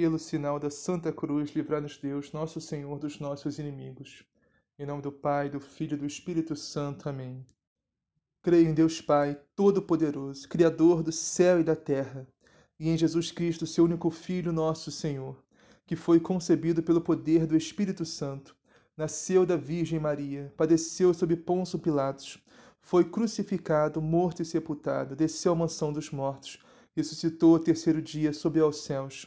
Pelo 0.00 0.16
sinal 0.16 0.60
da 0.60 0.70
Santa 0.70 1.12
Cruz, 1.12 1.50
livrai-nos 1.56 1.98
Deus, 1.98 2.30
nosso 2.30 2.60
Senhor, 2.60 3.00
dos 3.00 3.18
nossos 3.18 3.58
inimigos. 3.58 4.22
Em 4.78 4.86
nome 4.86 5.02
do 5.02 5.10
Pai, 5.10 5.50
do 5.50 5.58
Filho 5.58 5.94
e 5.94 5.98
do 5.98 6.06
Espírito 6.06 6.54
Santo. 6.54 7.08
Amém. 7.08 7.44
Creio 8.40 8.68
em 8.68 8.74
Deus 8.74 9.00
Pai, 9.00 9.36
Todo-Poderoso, 9.56 10.48
Criador 10.48 11.02
do 11.02 11.10
céu 11.10 11.58
e 11.58 11.64
da 11.64 11.74
terra, 11.74 12.28
e 12.78 12.88
em 12.88 12.96
Jesus 12.96 13.32
Cristo, 13.32 13.66
seu 13.66 13.86
único 13.86 14.08
Filho, 14.08 14.52
nosso 14.52 14.92
Senhor, 14.92 15.36
que 15.84 15.96
foi 15.96 16.20
concebido 16.20 16.80
pelo 16.80 17.00
poder 17.00 17.44
do 17.44 17.56
Espírito 17.56 18.06
Santo, 18.06 18.54
nasceu 18.96 19.44
da 19.44 19.56
Virgem 19.56 19.98
Maria, 19.98 20.54
padeceu 20.56 21.12
sob 21.12 21.34
Pôncio 21.34 21.76
Pilatos, 21.76 22.40
foi 22.80 23.02
crucificado, 23.04 24.00
morto 24.00 24.42
e 24.42 24.44
sepultado, 24.44 25.16
desceu 25.16 25.54
à 25.54 25.56
mansão 25.56 25.92
dos 25.92 26.12
mortos, 26.12 26.62
ressuscitou 26.94 27.56
ao 27.56 27.60
terceiro 27.60 28.00
dia, 28.00 28.32
subiu 28.32 28.64
aos 28.64 28.84
céus 28.84 29.26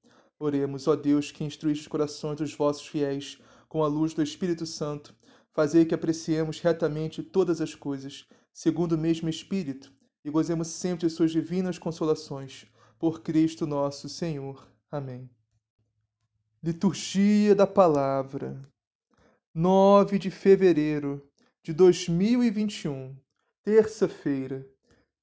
Oremos, 0.43 0.87
ó 0.87 0.95
Deus, 0.95 1.31
que 1.31 1.43
instruís 1.43 1.81
os 1.81 1.87
corações 1.87 2.37
dos 2.37 2.55
vossos 2.55 2.87
fiéis 2.87 3.39
com 3.69 3.83
a 3.83 3.87
luz 3.87 4.11
do 4.11 4.23
Espírito 4.23 4.65
Santo, 4.65 5.15
fazei 5.51 5.85
que 5.85 5.93
apreciemos 5.93 6.59
retamente 6.59 7.21
todas 7.21 7.61
as 7.61 7.75
coisas, 7.75 8.25
segundo 8.51 8.93
o 8.93 8.97
mesmo 8.97 9.29
Espírito, 9.29 9.93
e 10.25 10.31
gozemos 10.31 10.67
sempre 10.69 11.07
de 11.07 11.13
suas 11.13 11.29
divinas 11.29 11.77
consolações. 11.77 12.65
Por 12.97 13.21
Cristo 13.21 13.67
nosso 13.67 14.09
Senhor. 14.09 14.67
Amém. 14.89 15.29
Liturgia 16.63 17.53
da 17.53 17.67
Palavra 17.67 18.59
9 19.53 20.17
de 20.17 20.31
fevereiro 20.31 21.23
de 21.61 21.71
2021, 21.71 23.15
terça-feira, 23.61 24.67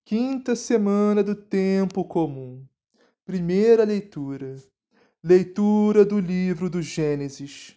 quinta 0.04 0.54
semana 0.54 1.24
do 1.24 1.34
tempo 1.34 2.04
comum. 2.04 2.64
Primeira 3.24 3.82
leitura 3.82 4.54
Leitura 5.24 6.04
do 6.04 6.20
livro 6.20 6.70
do 6.70 6.80
Gênesis. 6.80 7.74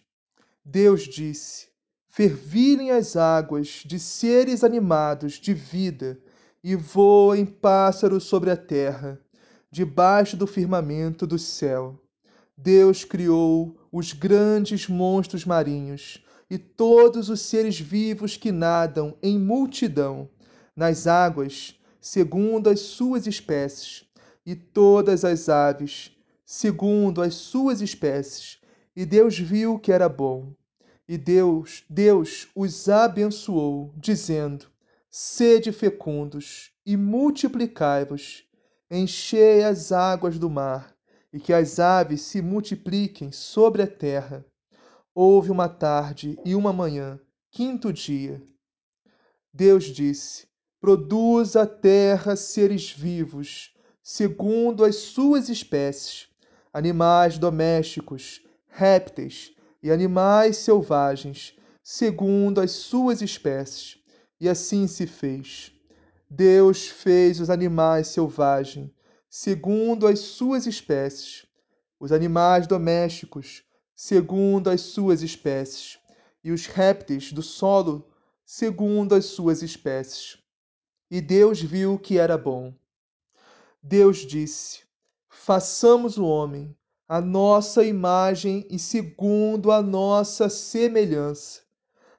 Deus 0.64 1.02
disse: 1.02 1.66
Fervilhem 2.08 2.92
as 2.92 3.16
águas 3.16 3.82
de 3.84 3.98
seres 3.98 4.62
animados 4.62 5.40
de 5.40 5.52
vida 5.52 6.20
e 6.62 6.76
voem 6.76 7.44
pássaros 7.44 8.22
sobre 8.22 8.48
a 8.48 8.56
terra, 8.56 9.20
debaixo 9.72 10.36
do 10.36 10.46
firmamento 10.46 11.26
do 11.26 11.36
céu. 11.36 12.00
Deus 12.56 13.04
criou 13.04 13.76
os 13.90 14.12
grandes 14.12 14.86
monstros 14.86 15.44
marinhos 15.44 16.24
e 16.48 16.56
todos 16.56 17.28
os 17.28 17.40
seres 17.40 17.76
vivos 17.76 18.36
que 18.36 18.52
nadam 18.52 19.18
em 19.20 19.36
multidão 19.36 20.30
nas 20.76 21.08
águas, 21.08 21.76
segundo 22.00 22.70
as 22.70 22.78
suas 22.78 23.26
espécies, 23.26 24.04
e 24.46 24.54
todas 24.54 25.24
as 25.24 25.48
aves 25.48 26.12
segundo 26.52 27.22
as 27.22 27.34
suas 27.34 27.80
espécies. 27.80 28.60
E 28.94 29.06
Deus 29.06 29.38
viu 29.38 29.78
que 29.78 29.90
era 29.90 30.06
bom. 30.06 30.52
E 31.08 31.16
Deus, 31.16 31.82
Deus 31.88 32.46
os 32.54 32.90
abençoou, 32.90 33.90
dizendo: 33.96 34.66
Sede 35.08 35.72
fecundos 35.72 36.70
e 36.84 36.94
multiplicai-vos, 36.94 38.44
enchei 38.90 39.64
as 39.64 39.92
águas 39.92 40.38
do 40.38 40.50
mar, 40.50 40.94
e 41.32 41.40
que 41.40 41.54
as 41.54 41.80
aves 41.80 42.20
se 42.20 42.42
multipliquem 42.42 43.32
sobre 43.32 43.80
a 43.80 43.86
terra. 43.86 44.44
Houve 45.14 45.50
uma 45.50 45.70
tarde 45.70 46.38
e 46.44 46.54
uma 46.54 46.72
manhã, 46.72 47.18
quinto 47.50 47.90
dia. 47.90 48.42
Deus 49.54 49.84
disse: 49.84 50.46
Produz 50.78 51.56
a 51.56 51.66
terra 51.66 52.36
seres 52.36 52.90
vivos, 52.90 53.74
segundo 54.02 54.84
as 54.84 54.96
suas 54.96 55.48
espécies 55.48 56.30
animais 56.72 57.38
domésticos, 57.38 58.40
répteis 58.68 59.54
e 59.82 59.90
animais 59.90 60.56
selvagens, 60.56 61.54
segundo 61.82 62.60
as 62.60 62.70
suas 62.70 63.20
espécies. 63.20 63.98
E 64.40 64.48
assim 64.48 64.86
se 64.86 65.06
fez. 65.06 65.72
Deus 66.28 66.88
fez 66.88 67.38
os 67.40 67.50
animais 67.50 68.08
selvagens, 68.08 68.90
segundo 69.28 70.06
as 70.06 70.18
suas 70.18 70.66
espécies, 70.66 71.46
os 72.00 72.10
animais 72.10 72.66
domésticos, 72.66 73.62
segundo 73.94 74.68
as 74.68 74.80
suas 74.80 75.22
espécies, 75.22 75.98
e 76.42 76.50
os 76.50 76.66
répteis 76.66 77.32
do 77.32 77.42
solo, 77.42 78.10
segundo 78.44 79.14
as 79.14 79.26
suas 79.26 79.62
espécies. 79.62 80.38
E 81.10 81.20
Deus 81.20 81.60
viu 81.60 81.98
que 81.98 82.18
era 82.18 82.36
bom. 82.36 82.74
Deus 83.82 84.26
disse: 84.26 84.81
façamos 85.32 86.18
o 86.18 86.26
homem 86.26 86.76
a 87.08 87.20
nossa 87.20 87.84
imagem 87.84 88.66
e 88.70 88.78
segundo 88.78 89.72
a 89.72 89.82
nossa 89.82 90.48
semelhança, 90.48 91.62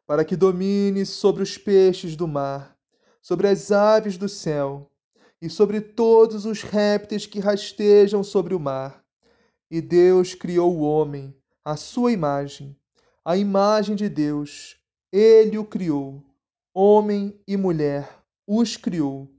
para 0.06 0.25
que 0.25 0.35
domine 0.35 1.06
sobre 1.06 1.41
os 1.41 1.57
peixes 1.57 2.16
do 2.16 2.28
mar, 2.28 2.75
sobre 3.22 3.47
as 3.47 3.72
aves 3.72 4.18
do 4.18 4.28
céu 4.28 4.91
e 5.41 5.50
sobre 5.50 5.79
todos 5.79 6.46
os 6.46 6.63
répteis 6.63 7.25
que 7.25 7.40
rastejam 7.40 8.23
sobre 8.23 8.53
o 8.53 8.59
mar. 8.59 9.03
E 9.72 9.79
Deus 9.79 10.35
criou 10.35 10.75
o 10.75 10.81
homem, 10.81 11.35
à 11.63 11.75
sua 11.75 12.12
imagem, 12.12 12.75
a 13.23 13.38
imagem 13.38 13.96
de 13.96 14.09
Deus, 14.09 14.78
ele 15.12 15.57
o 15.57 15.66
criou, 15.66 16.23
homem 16.73 17.40
e 17.47 17.56
mulher 17.56 18.09
os 18.46 18.75
criou. 18.75 19.31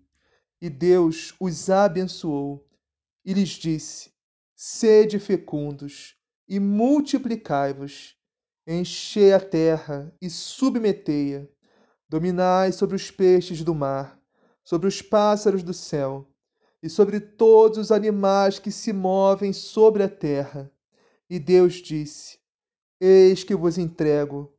E 0.60 0.70
Deus 0.70 1.34
os 1.38 1.68
abençoou 1.68 2.64
e 3.24 3.32
lhes 3.32 3.50
disse: 3.50 4.12
Sede 4.54 5.18
fecundos 5.18 6.16
e 6.48 6.60
multiplicai-vos, 6.60 8.16
enchei 8.66 9.32
a 9.32 9.40
terra 9.40 10.14
e 10.20 10.28
submetei-a, 10.28 11.46
dominai 12.08 12.72
sobre 12.72 12.96
os 12.96 13.10
peixes 13.10 13.62
do 13.62 13.74
mar, 13.74 14.20
sobre 14.62 14.86
os 14.86 15.00
pássaros 15.00 15.62
do 15.62 15.74
céu 15.74 16.28
e 16.82 16.88
sobre 16.88 17.18
todos 17.18 17.78
os 17.78 17.90
animais 17.90 18.58
que 18.58 18.70
se 18.70 18.92
movem 18.92 19.52
sobre 19.52 20.02
a 20.02 20.08
terra. 20.08 20.70
E 21.28 21.38
Deus 21.38 21.74
disse: 21.74 22.38
Eis 23.00 23.42
que 23.42 23.54
vos 23.54 23.78
entrego 23.78 24.52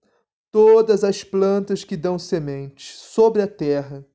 todas 0.52 1.04
as 1.04 1.24
plantas 1.24 1.84
que 1.84 1.96
dão 1.96 2.18
sementes 2.18 2.98
sobre 2.98 3.42
a 3.42 3.48
terra, 3.48 4.06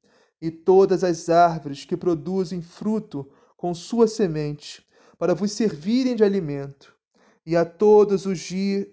e 0.43 0.51
todas 0.51 1.05
as 1.05 1.29
árvores 1.29 1.85
que 1.85 1.97
produzem 1.97 2.63
fruto 2.63 3.31
com 3.61 3.75
sua 3.75 4.09
semente, 4.09 4.83
para 5.19 5.35
vos 5.35 5.53
servirem 5.53 6.17
de 6.17 6.25
alimento, 6.25 6.97
e 7.45 7.55
a 7.55 7.63
todos 7.63 8.25
os, 8.25 8.49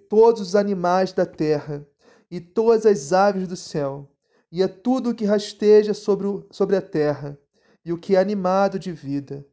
todos 0.10 0.42
os 0.42 0.56
animais 0.58 1.14
da 1.14 1.26
terra, 1.26 1.88
e 2.30 2.42
todas 2.42 2.86
as 2.86 3.14
aves 3.14 3.48
do 3.48 3.56
céu, 3.56 4.12
e 4.52 4.62
a 4.62 4.68
tudo 4.68 5.12
o 5.12 5.16
que 5.16 5.24
rasteja 5.24 5.94
sobre, 5.94 6.28
o, 6.28 6.46
sobre 6.52 6.76
a 6.76 6.82
terra, 6.82 7.40
e 7.86 7.94
o 7.94 7.98
que 7.98 8.18
é 8.18 8.20
animado 8.20 8.78
de 8.78 8.92
vida. 8.92 9.48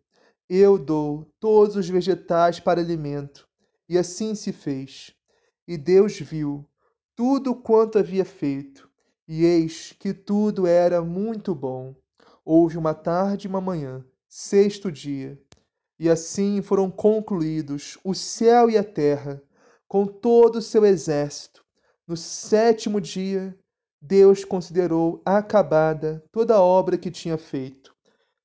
Eu 0.49 0.77
dou 0.77 1.33
todos 1.39 1.77
os 1.77 1.89
vegetais 1.89 2.59
para 2.59 2.81
alimento. 2.81 3.47
E 3.89 3.97
assim 3.97 4.35
se 4.35 4.53
fez. 4.53 5.15
E 5.69 5.79
Deus 5.79 6.19
viu 6.19 6.69
tudo 7.15 7.55
quanto 7.55 8.01
havia 8.01 8.25
feito, 8.25 8.91
e 9.29 9.45
eis 9.45 9.95
que 9.97 10.13
tudo 10.13 10.67
era 10.67 11.01
muito 11.03 11.55
bom. 11.55 11.95
Houve 12.45 12.77
uma 12.77 12.95
tarde 12.95 13.47
e 13.47 13.49
uma 13.49 13.61
manhã, 13.61 14.05
sexto 14.37 14.91
dia. 14.91 15.41
E 15.97 16.11
assim 16.11 16.61
foram 16.61 16.91
concluídos 16.91 17.97
o 18.03 18.13
céu 18.15 18.69
e 18.69 18.77
a 18.77 18.83
terra, 18.83 19.41
com 19.87 20.05
todo 20.05 20.57
o 20.57 20.63
seu 20.63 20.85
exército. 20.85 21.65
No 22.05 22.17
sétimo 22.17 23.01
dia, 23.01 23.57
Deus 24.03 24.45
considerou 24.45 25.23
acabada 25.25 26.21
toda 26.33 26.57
a 26.57 26.61
obra 26.61 26.99
que 26.99 27.13
tinha 27.13 27.39
feito. 27.39 27.95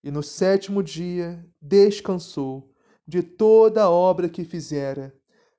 E 0.03 0.11
no 0.11 0.21
sétimo 0.21 0.83
dia, 0.83 1.43
descansou 1.59 2.71
de 3.07 3.23
toda 3.23 3.81
a 3.81 3.89
obra 3.89 4.29
que 4.29 4.43
fizera. 4.43 5.11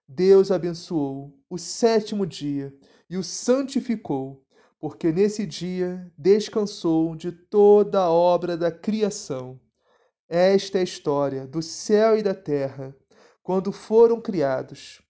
Deus 0.07 0.53
abençoou 0.53 1.37
o 1.51 1.59
sétimo 1.59 2.25
dia 2.25 2.73
e 3.11 3.17
o 3.17 3.25
santificou, 3.25 4.45
porque 4.79 5.11
nesse 5.11 5.45
dia 5.45 6.09
descansou 6.17 7.17
de 7.17 7.33
toda 7.33 7.99
a 7.99 8.11
obra 8.13 8.57
da 8.57 8.71
criação. 8.71 9.59
Esta 10.33 10.79
é 10.79 10.83
a 10.83 10.85
história 10.85 11.45
do 11.45 11.61
céu 11.61 12.17
e 12.17 12.23
da 12.23 12.33
terra, 12.33 12.95
quando 13.43 13.73
foram 13.73 14.21
criados. 14.21 15.03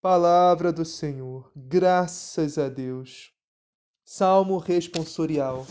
Palavra 0.00 0.72
do 0.72 0.84
Senhor, 0.84 1.50
graças 1.56 2.58
a 2.58 2.68
Deus. 2.68 3.32
Salmo 4.04 4.56
responsorial. 4.56 5.66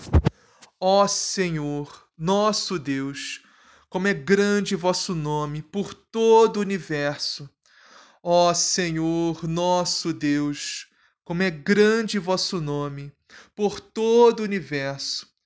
Ó 0.77 1.07
Senhor, 1.07 2.06
nosso 2.18 2.77
Deus, 2.77 3.42
como 3.89 4.09
é 4.09 4.13
grande 4.13 4.75
vosso 4.75 5.15
nome 5.15 5.62
por 5.62 5.94
todo 5.94 6.57
o 6.57 6.60
universo. 6.60 7.50
Ó 8.21 8.53
Senhor, 8.53 9.48
nosso 9.48 10.12
Deus, 10.12 10.86
como 11.24 11.44
é 11.44 11.50
grande 11.50 12.19
vosso 12.19 12.60
nome 12.60 13.13
por 13.56 13.80
todo 13.80 14.42
o 14.42 14.44
universo. 14.44 15.37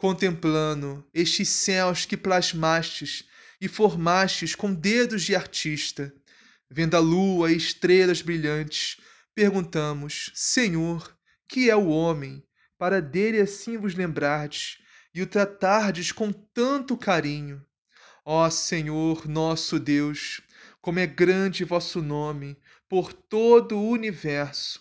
Contemplando 0.00 1.06
estes 1.12 1.50
céus 1.50 2.06
que 2.06 2.16
plasmastes 2.16 3.22
e 3.60 3.68
formastes 3.68 4.54
com 4.54 4.72
dedos 4.72 5.24
de 5.24 5.36
artista, 5.36 6.10
vendo 6.70 6.96
a 6.96 6.98
lua 6.98 7.52
e 7.52 7.56
estrelas 7.58 8.22
brilhantes, 8.22 8.96
perguntamos: 9.34 10.32
Senhor, 10.34 11.14
que 11.46 11.68
é 11.68 11.76
o 11.76 11.88
homem, 11.88 12.42
para 12.78 13.02
dele 13.02 13.42
assim 13.42 13.76
vos 13.76 13.94
lembrardes 13.94 14.78
e 15.14 15.20
o 15.20 15.26
tratardes 15.26 16.12
com 16.12 16.32
tanto 16.32 16.96
carinho? 16.96 17.62
Ó 18.24 18.48
Senhor, 18.48 19.28
nosso 19.28 19.78
Deus, 19.78 20.40
como 20.80 20.98
é 20.98 21.06
grande 21.06 21.62
vosso 21.62 22.00
nome 22.00 22.56
por 22.88 23.12
todo 23.12 23.76
o 23.76 23.90
universo. 23.90 24.80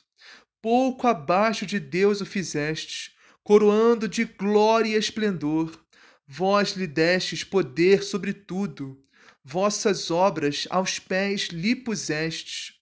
Pouco 0.61 1.07
abaixo 1.07 1.65
de 1.65 1.77
Deus 1.77 2.21
o 2.21 2.25
fizestes, 2.25 3.18
coroando 3.49 4.07
de 4.07 4.25
glória 4.25 4.95
e 4.95 4.99
esplendor. 4.99 5.83
Vós 6.27 6.73
lhe 6.73 6.85
destes 6.85 7.43
poder 7.43 8.03
sobre 8.03 8.31
tudo 8.31 9.03
vossas 9.43 10.11
obras 10.11 10.67
aos 10.69 10.99
pés 10.99 11.47
lhe 11.47 11.75
pusestes. 11.75 12.73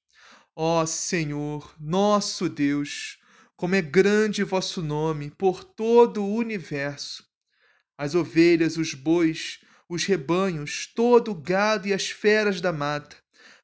Ó 0.53 0.85
Senhor, 0.85 1.73
nosso 1.79 2.49
Deus, 2.49 3.17
como 3.55 3.75
é 3.75 3.81
grande 3.81 4.43
vosso 4.43 4.81
nome 4.81 5.31
por 5.37 5.63
todo 5.63 6.21
o 6.21 6.35
universo. 6.35 7.23
As 7.97 8.13
ovelhas, 8.13 8.75
os 8.75 8.93
bois, 8.93 9.61
os 9.87 10.03
rebanhos, 10.03 10.85
todo 10.93 11.31
o 11.31 11.35
gado 11.35 11.87
e 11.87 11.93
as 11.93 12.09
feras 12.09 12.59
da 12.59 12.73
mata, 12.73 13.15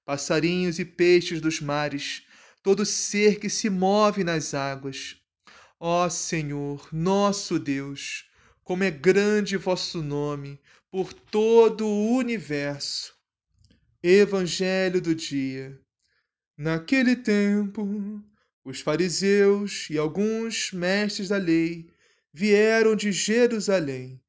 passarinhos 0.05 0.79
e 0.79 0.85
peixes 0.85 1.41
dos 1.41 1.59
mares, 1.59 2.23
todo 2.63 2.85
ser 2.85 3.41
que 3.41 3.49
se 3.49 3.69
move 3.69 4.23
nas 4.23 4.53
águas. 4.53 5.21
Ó 5.85 6.07
Senhor, 6.07 6.87
nosso 6.93 7.59
Deus, 7.59 8.25
como 8.63 8.85
é 8.85 8.89
grande 8.89 9.57
vosso 9.57 10.01
nome 10.01 10.57
por 10.89 11.11
todo 11.11 11.85
o 11.85 12.15
universo. 12.15 13.13
Evangelho 14.01 15.01
do 15.01 15.13
dia. 15.13 15.77
Naquele 16.57 17.17
tempo, 17.17 18.23
os 18.63 18.79
fariseus 18.79 19.89
e 19.89 19.97
alguns 19.97 20.71
mestres 20.71 21.27
da 21.27 21.35
lei 21.35 21.89
vieram 22.31 22.95
de 22.95 23.11
Jerusalém 23.11 24.21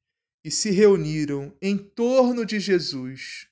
e 0.43 0.51
se 0.51 0.71
reuniram 0.71 1.55
em 1.61 1.77
torno 1.77 2.45
de 2.45 2.59
Jesus. 2.59 3.47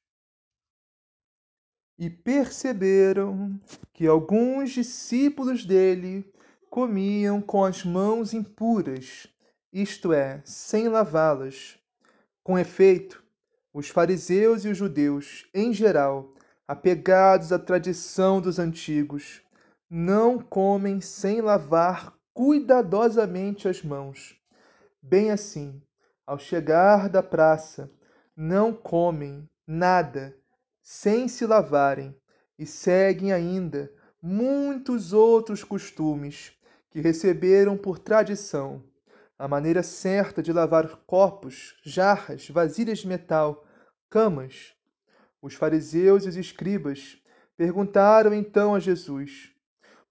E 1.98 2.10
perceberam 2.10 3.58
que 3.94 4.06
alguns 4.06 4.72
discípulos 4.72 5.64
dele 5.64 6.33
comiam 6.74 7.40
com 7.40 7.64
as 7.64 7.84
mãos 7.84 8.34
impuras, 8.34 9.28
isto 9.72 10.12
é, 10.12 10.42
sem 10.44 10.88
lavá-las. 10.88 11.78
Com 12.44 12.58
efeito, 12.58 13.24
os 13.72 13.90
fariseus 13.90 14.66
e 14.66 14.70
os 14.70 14.78
judeus, 14.80 15.48
em 15.54 15.72
geral, 15.72 16.34
apegados 16.68 17.52
à 17.52 17.60
tradição 17.60 18.42
dos 18.42 18.58
antigos, 18.58 19.44
não 19.88 20.40
comem 20.40 21.00
sem 21.00 21.42
lavar 21.42 22.12
cuidadosamente 22.34 23.68
as 23.68 23.84
mãos. 23.84 24.36
Bem 25.00 25.30
assim, 25.30 25.80
ao 26.26 26.40
chegar 26.40 27.08
da 27.08 27.22
praça, 27.22 27.88
não 28.36 28.74
comem 28.74 29.48
nada 29.68 30.36
sem 30.82 31.28
se 31.28 31.46
lavarem 31.46 32.18
e 32.58 32.66
seguem 32.66 33.32
ainda 33.32 33.94
muitos 34.20 35.14
outros 35.14 35.64
costumes 35.64 36.52
que 36.94 37.02
receberam 37.02 37.76
por 37.76 37.98
tradição 37.98 38.84
a 39.38 39.48
maneira 39.48 39.82
certa 39.82 40.44
de 40.44 40.54
lavar 40.54 40.96
copos, 41.08 41.76
jarras, 41.84 42.48
vasilhas 42.48 43.00
de 43.00 43.08
metal, 43.08 43.66
camas. 44.12 44.76
Os 45.42 45.56
fariseus 45.56 46.24
e 46.24 46.30
os 46.30 46.36
escribas 46.38 47.18
perguntaram 47.58 48.32
então 48.32 48.76
a 48.76 48.80
Jesus: 48.80 49.52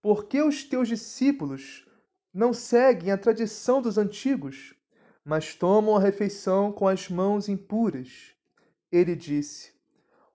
Por 0.02 0.25
que 0.25 0.43
os 0.43 0.64
teus 0.64 0.88
discípulos 0.88 1.87
não 2.34 2.52
seguem 2.52 3.12
a 3.12 3.17
tradição 3.17 3.81
dos 3.81 3.96
antigos, 3.96 4.75
mas 5.25 5.55
tomam 5.55 5.96
a 5.96 6.00
refeição 6.00 6.73
com 6.73 6.88
as 6.88 7.08
mãos 7.08 7.49
impuras? 7.49 8.34
Ele 8.90 9.14
disse: 9.14 9.73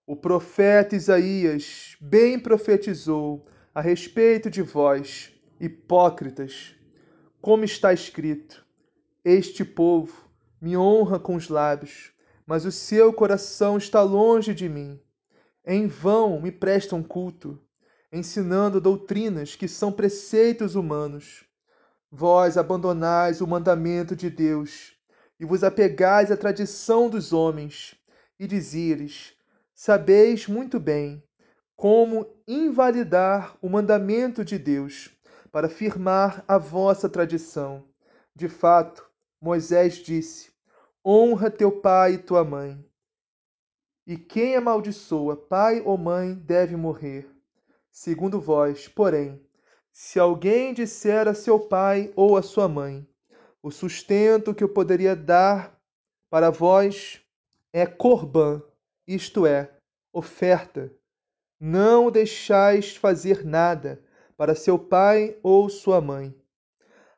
O 0.06 0.16
profeta 0.16 0.96
Isaías 0.96 1.98
bem 2.00 2.40
profetizou 2.40 3.46
a 3.76 3.82
respeito 3.82 4.50
de 4.50 4.62
vós, 4.62 5.37
hipócritas, 5.60 6.76
como 7.42 7.64
está 7.64 7.94
escrito: 7.94 8.66
este 9.24 9.66
povo 9.66 10.30
me 10.62 10.78
honra 10.78 11.20
com 11.20 11.36
os 11.36 11.50
lábios, 11.50 12.12
mas 12.46 12.66
o 12.66 12.72
seu 12.72 13.12
coração 13.12 13.78
está 13.78 14.02
longe 14.02 14.54
de 14.54 14.70
mim. 14.70 15.00
Em 15.66 15.88
vão 15.88 16.40
me 16.40 16.52
prestam 16.52 17.04
culto, 17.04 17.60
ensinando 18.12 18.80
doutrinas 18.80 19.56
que 19.56 19.68
são 19.68 19.92
preceitos 19.92 20.76
humanos. 20.76 21.44
Vós 22.10 22.58
abandonais 22.58 23.42
o 23.42 23.48
mandamento 23.48 24.16
de 24.16 24.30
Deus 24.30 24.94
e 25.40 25.46
vos 25.46 25.64
apegais 25.64 26.32
à 26.32 26.38
tradição 26.38 27.10
dos 27.10 27.34
homens, 27.34 27.96
e 28.40 28.48
dizíeis: 28.48 29.34
Sabeis 29.74 30.48
muito 30.48 30.80
bem 30.80 31.22
como 31.76 32.26
invalidar 32.48 33.56
o 33.62 33.70
mandamento 33.70 34.44
de 34.44 34.58
Deus 34.58 35.12
para 35.58 35.70
firmar 35.70 36.46
a 36.48 36.60
vossa 36.60 37.10
tradição. 37.10 37.84
De 38.36 38.48
fato, 38.48 39.10
Moisés 39.42 39.96
disse: 39.96 40.52
Honra 41.04 41.50
teu 41.50 41.72
pai 41.82 42.14
e 42.14 42.18
tua 42.20 42.44
mãe. 42.44 42.86
E 44.06 44.18
quem 44.18 44.56
amaldiçoa 44.56 45.36
pai 45.36 45.82
ou 45.84 45.98
mãe 45.98 46.36
deve 46.36 46.76
morrer. 46.76 47.28
Segundo 47.90 48.40
vós, 48.40 48.88
porém, 48.88 49.44
se 49.92 50.20
alguém 50.20 50.76
disser 50.76 51.28
a 51.28 51.34
seu 51.34 51.60
pai 51.60 52.14
ou 52.16 52.38
a 52.38 52.44
sua 52.44 52.68
mãe: 52.68 53.10
O 53.60 53.72
sustento 53.72 54.54
que 54.54 54.64
eu 54.64 54.70
poderia 54.70 55.16
dar 55.16 55.76
para 56.30 56.52
vós 56.52 57.20
é 57.74 57.88
corbã, 57.88 58.62
isto 59.08 59.44
é, 59.44 59.76
oferta. 60.14 60.94
Não 61.60 62.12
deixais 62.12 62.96
fazer 62.96 63.44
nada 63.44 64.06
para 64.38 64.56
seu 64.56 64.78
pai 64.78 65.38
ou 65.44 65.68
sua 65.68 66.00
mãe. 66.00 66.34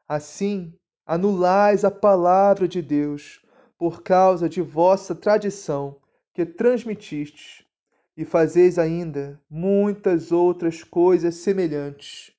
Assim, 0.08 0.74
anulais 1.06 1.86
a 1.86 1.92
palavra 1.92 2.68
de 2.68 2.82
Deus 2.82 3.46
por 3.78 4.02
causa 4.02 4.50
de 4.50 4.62
vossa 4.62 5.14
tradição 5.14 6.02
que 6.34 6.46
transmitistes, 6.46 7.66
e 8.16 8.26
fazeis 8.26 8.78
ainda 8.78 9.42
muitas 9.50 10.32
outras 10.32 10.84
coisas 10.84 11.36
semelhantes. 11.36 12.32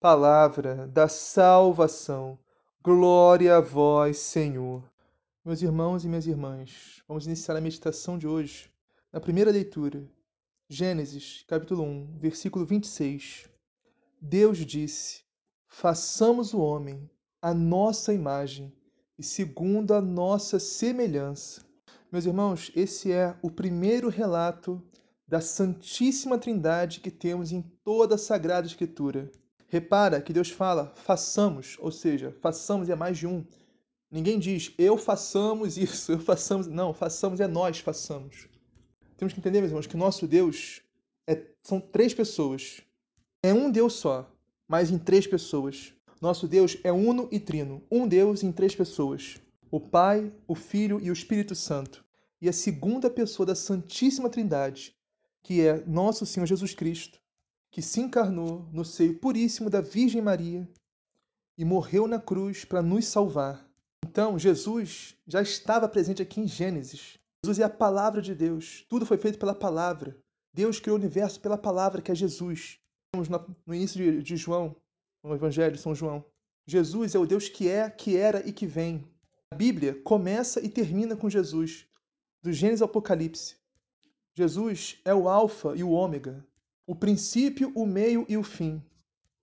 Palavra 0.00 0.88
da 0.88 1.06
salvação. 1.06 2.38
Glória 2.82 3.56
a 3.56 3.60
vós, 3.60 4.18
Senhor. 4.18 4.82
Meus 5.44 5.62
irmãos 5.62 6.04
e 6.04 6.08
minhas 6.08 6.26
irmãs, 6.26 7.02
vamos 7.06 7.26
iniciar 7.26 7.56
a 7.56 7.60
meditação 7.60 8.18
de 8.18 8.26
hoje 8.26 8.68
na 9.12 9.20
primeira 9.20 9.50
leitura. 9.50 10.02
Gênesis, 10.68 11.44
capítulo 11.46 11.82
1, 11.82 12.18
versículo 12.18 12.64
26. 12.64 13.48
Deus 14.20 14.58
disse: 14.58 15.22
Façamos 15.66 16.52
o 16.52 16.60
homem 16.60 17.08
a 17.40 17.54
nossa 17.54 18.12
imagem 18.12 18.70
e 19.18 19.22
segundo 19.22 19.94
a 19.94 20.00
nossa 20.00 20.58
semelhança. 20.58 21.64
Meus 22.12 22.26
irmãos, 22.26 22.70
esse 22.76 23.10
é 23.10 23.34
o 23.40 23.50
primeiro 23.50 24.10
relato 24.10 24.82
da 25.26 25.40
Santíssima 25.40 26.36
Trindade 26.36 27.00
que 27.00 27.10
temos 27.10 27.50
em 27.50 27.62
toda 27.82 28.16
a 28.16 28.18
Sagrada 28.18 28.66
Escritura. 28.66 29.32
Repara 29.68 30.20
que 30.20 30.34
Deus 30.34 30.50
fala 30.50 30.92
façamos, 30.96 31.78
ou 31.80 31.90
seja, 31.90 32.36
façamos 32.42 32.90
é 32.90 32.94
mais 32.94 33.16
de 33.16 33.26
um. 33.26 33.42
Ninguém 34.10 34.38
diz 34.38 34.74
eu 34.76 34.98
façamos 34.98 35.78
isso, 35.78 36.12
eu 36.12 36.18
façamos. 36.18 36.66
Não, 36.66 36.92
façamos 36.92 37.40
é 37.40 37.46
nós 37.46 37.78
façamos. 37.78 38.48
Temos 39.16 39.32
que 39.32 39.40
entender, 39.40 39.60
meus 39.60 39.70
irmãos, 39.70 39.86
que 39.86 39.96
nosso 39.96 40.26
Deus 40.26 40.82
é, 41.26 41.42
são 41.62 41.80
três 41.80 42.12
pessoas. 42.12 42.82
É 43.42 43.54
um 43.54 43.70
Deus 43.70 43.94
só, 43.94 44.30
mas 44.68 44.90
em 44.90 44.98
três 44.98 45.26
pessoas. 45.26 45.94
Nosso 46.20 46.46
Deus 46.46 46.76
é 46.84 46.92
uno 46.92 47.26
e 47.32 47.40
trino, 47.40 47.82
um 47.90 48.06
Deus 48.06 48.42
em 48.42 48.52
três 48.52 48.74
pessoas: 48.74 49.38
o 49.70 49.80
Pai, 49.80 50.30
o 50.46 50.54
Filho 50.54 51.00
e 51.00 51.08
o 51.08 51.12
Espírito 51.14 51.54
Santo. 51.54 52.04
E 52.42 52.50
a 52.50 52.52
segunda 52.52 53.08
pessoa 53.08 53.46
da 53.46 53.54
Santíssima 53.54 54.28
Trindade, 54.28 54.94
que 55.42 55.62
é 55.62 55.82
nosso 55.86 56.26
Senhor 56.26 56.44
Jesus 56.44 56.74
Cristo, 56.74 57.18
que 57.70 57.80
se 57.80 58.00
encarnou 58.00 58.68
no 58.72 58.84
seio 58.84 59.18
puríssimo 59.18 59.70
da 59.70 59.80
Virgem 59.80 60.20
Maria 60.20 60.68
e 61.56 61.64
morreu 61.64 62.06
na 62.06 62.20
cruz 62.20 62.66
para 62.66 62.82
nos 62.82 63.06
salvar. 63.06 63.66
Então, 64.04 64.38
Jesus 64.38 65.16
já 65.26 65.40
estava 65.40 65.88
presente 65.88 66.20
aqui 66.20 66.40
em 66.40 66.46
Gênesis. 66.46 67.18
Jesus 67.42 67.58
é 67.58 67.64
a 67.64 67.70
palavra 67.70 68.20
de 68.20 68.34
Deus. 68.34 68.84
Tudo 68.86 69.06
foi 69.06 69.16
feito 69.16 69.38
pela 69.38 69.54
palavra. 69.54 70.18
Deus 70.52 70.78
criou 70.78 70.98
o 70.98 71.00
universo 71.00 71.40
pela 71.40 71.56
palavra, 71.56 72.02
que 72.02 72.12
é 72.12 72.14
Jesus. 72.14 72.79
Estamos 73.12 73.56
no 73.66 73.74
início 73.74 74.22
de, 74.22 74.36
João, 74.36 74.76
no 75.20 75.34
Evangelho 75.34 75.74
de 75.74 75.82
São 75.82 75.96
João. 75.96 76.24
Jesus 76.64 77.12
é 77.16 77.18
o 77.18 77.26
Deus 77.26 77.48
que 77.48 77.68
é, 77.68 77.90
que 77.90 78.16
era 78.16 78.48
e 78.48 78.52
que 78.52 78.68
vem. 78.68 79.04
A 79.50 79.56
Bíblia 79.56 80.00
começa 80.04 80.64
e 80.64 80.68
termina 80.68 81.16
com 81.16 81.28
Jesus, 81.28 81.88
do 82.40 82.52
Gênesis 82.52 82.82
ao 82.82 82.86
Apocalipse. 82.86 83.56
Jesus 84.32 85.00
é 85.04 85.12
o 85.12 85.28
Alfa 85.28 85.74
e 85.74 85.82
o 85.82 85.90
Ômega, 85.90 86.46
o 86.86 86.94
princípio, 86.94 87.72
o 87.74 87.84
meio 87.84 88.24
e 88.28 88.36
o 88.36 88.44
fim. 88.44 88.80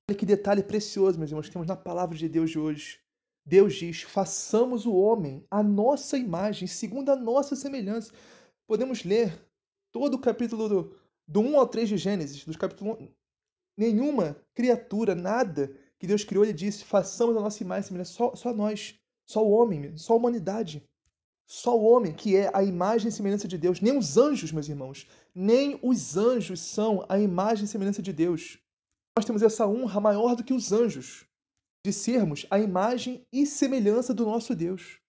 Olha 0.10 0.18
que 0.18 0.26
detalhe 0.26 0.64
precioso, 0.64 1.20
meus 1.20 1.30
irmãos, 1.30 1.50
temos 1.50 1.68
na 1.68 1.76
palavra 1.76 2.18
de 2.18 2.30
Deus 2.30 2.50
de 2.50 2.58
hoje. 2.58 3.02
Deus 3.46 3.76
diz: 3.76 4.04
façamos 4.04 4.86
o 4.86 4.96
homem 4.96 5.46
a 5.52 5.62
nossa 5.62 6.18
imagem, 6.18 6.70
segundo 6.70 7.12
a 7.12 7.18
nossa 7.18 7.54
semelhança. 7.54 8.14
Podemos 8.66 9.04
ler 9.04 9.38
todo 9.92 10.14
o 10.14 10.22
capítulo 10.22 10.70
do, 10.70 10.98
do 11.28 11.42
1 11.42 11.60
ao 11.60 11.68
3 11.68 11.90
de 11.90 11.98
Gênesis, 11.98 12.46
dos 12.46 12.56
capítulos 12.56 12.98
1. 13.02 13.17
Nenhuma 13.78 14.36
criatura, 14.56 15.14
nada 15.14 15.72
que 16.00 16.08
Deus 16.08 16.24
criou, 16.24 16.44
ele 16.44 16.54
disse: 16.54 16.84
façamos 16.84 17.38
a 17.38 17.42
nossa 17.42 17.62
imagem 17.64 17.88
semelhança. 17.88 18.14
Só, 18.14 18.36
só 18.36 18.54
nós, 18.54 19.00
só 19.26 19.46
o 19.46 19.52
homem, 19.52 19.96
só 19.96 20.14
a 20.14 20.18
humanidade. 20.18 20.84
Só 21.46 21.80
o 21.80 21.84
homem, 21.84 22.14
que 22.14 22.36
é 22.36 22.52
a 22.54 22.62
imagem 22.62 23.08
e 23.08 23.12
semelhança 23.12 23.48
de 23.48 23.58
Deus. 23.58 23.80
Nem 23.80 23.98
os 23.98 24.18
anjos, 24.18 24.52
meus 24.52 24.68
irmãos, 24.68 25.08
nem 25.34 25.80
os 25.82 26.18
anjos 26.18 26.60
são 26.60 27.06
a 27.08 27.18
imagem 27.18 27.64
e 27.64 27.68
semelhança 27.68 28.02
de 28.02 28.12
Deus. 28.12 28.60
Nós 29.18 29.26
temos 29.26 29.42
essa 29.42 29.66
honra 29.66 30.02
maior 30.02 30.36
do 30.36 30.44
que 30.44 30.54
os 30.54 30.72
anjos 30.72 31.26
de 31.86 31.94
sermos 31.94 32.46
a 32.52 32.60
imagem 32.60 33.26
e 33.32 33.46
semelhança 33.46 34.14
do 34.14 34.26
nosso 34.26 34.54
Deus. 34.54 35.00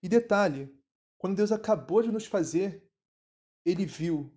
E 0.00 0.08
detalhe, 0.08 0.72
quando 1.18 1.36
Deus 1.36 1.50
acabou 1.50 2.02
de 2.02 2.12
nos 2.12 2.24
fazer, 2.24 2.86
ele 3.66 3.84
viu 3.84 4.32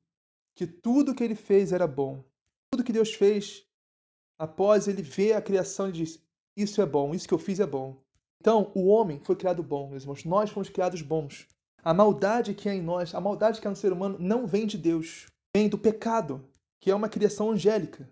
que 0.56 0.66
tudo 0.66 1.13
que 1.13 1.24
ele 1.24 1.36
fez 1.36 1.72
era 1.72 1.86
bom. 1.86 2.25
Tudo 2.72 2.84
que 2.84 2.92
Deus 2.92 3.13
fez, 3.13 3.63
após 4.38 4.88
ele 4.88 5.02
ver 5.02 5.34
a 5.34 5.42
criação, 5.42 5.88
ele 5.88 5.98
disse: 5.98 6.22
Isso 6.56 6.82
é 6.82 6.86
bom, 6.86 7.13
isso 7.13 7.28
que 7.28 7.34
eu 7.34 7.40
fiz 7.40 7.60
é 7.60 7.66
bom. 7.66 8.02
Então, 8.40 8.72
o 8.75 8.88
homem 8.88 9.22
foi 9.24 9.36
criado 9.36 9.63
bom, 9.63 9.90
meus 9.90 10.04
irmãos. 10.04 10.25
Nós 10.25 10.50
fomos 10.50 10.70
criados 10.70 11.02
bons. 11.02 11.48
A 11.82 11.94
maldade 11.94 12.54
que 12.54 12.68
é 12.68 12.74
em 12.75 12.82
nós, 12.82 13.16
a 13.16 13.22
maldade 13.22 13.62
que 13.62 13.68
é 13.68 13.70
no 13.70 13.75
ser 13.75 13.94
humano, 13.94 14.18
não 14.20 14.46
vem 14.46 14.66
de 14.66 14.78
Deus. 14.78 15.28
Vem 15.56 15.70
do 15.70 15.78
pecado, 15.78 16.44
que 16.80 16.92
é 16.92 16.96
uma 16.96 17.08
criação 17.08 17.52
angélica. 17.52 18.10